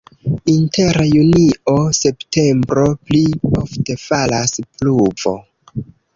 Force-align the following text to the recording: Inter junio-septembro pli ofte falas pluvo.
Inter 0.51 0.97
junio-septembro 1.09 2.87
pli 3.11 3.21
ofte 3.61 4.01
falas 4.07 4.57
pluvo. 4.65 5.37